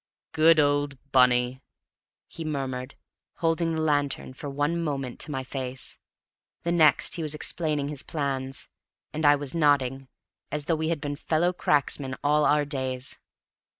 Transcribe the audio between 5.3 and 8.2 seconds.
my face; the next he was explaining his